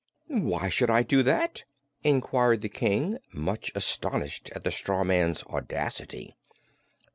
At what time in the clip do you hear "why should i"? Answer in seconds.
0.39-1.03